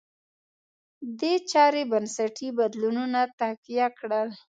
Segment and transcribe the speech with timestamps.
[1.19, 4.27] دې چارې بنسټي بدلونونه تقویه کړل.